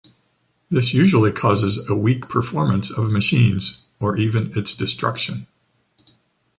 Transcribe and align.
This 0.71 0.95
usually 0.95 1.31
causes 1.31 1.87
a 1.87 1.95
weak 1.95 2.27
performance 2.27 2.89
of 2.89 3.11
machines 3.11 3.85
or 3.99 4.17
even 4.17 4.51
its 4.57 4.75
destruction. 4.75 5.45